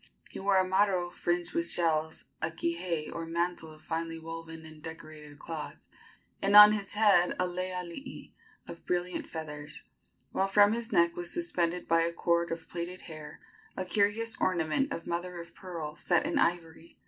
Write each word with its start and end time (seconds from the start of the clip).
He 0.31 0.39
wore 0.39 0.57
a 0.57 0.67
maro 0.67 1.11
fringed 1.11 1.53
with 1.53 1.69
shells, 1.69 2.25
a 2.41 2.49
kihei 2.49 3.13
or 3.13 3.27
mantle 3.27 3.71
of 3.71 3.83
finely 3.83 4.17
woven 4.17 4.65
and 4.65 4.81
decorated 4.81 5.37
cloth, 5.37 5.85
and 6.41 6.55
on 6.55 6.71
his 6.71 6.93
head 6.93 7.35
a 7.37 7.45
lei 7.45 7.69
alii 7.71 8.33
of 8.67 8.83
brilliant 8.87 9.27
feathers, 9.27 9.83
while 10.31 10.47
from 10.47 10.73
his 10.73 10.91
neck 10.91 11.15
was 11.15 11.31
suspended 11.31 11.87
by 11.87 12.01
a 12.01 12.11
cord 12.11 12.51
of 12.51 12.67
plaited 12.67 13.01
hair 13.01 13.41
a 13.77 13.85
curious 13.85 14.35
ornament 14.41 14.91
of 14.91 15.05
mother 15.05 15.39
of 15.39 15.53
pearl 15.53 15.95
set 15.95 16.25
in 16.25 16.39
ivory. 16.39 16.97